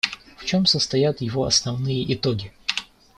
В 0.37 0.45
чем 0.45 0.65
состоят 0.65 1.21
его 1.21 1.43
основные 1.45 2.11
итоги? 2.11 2.51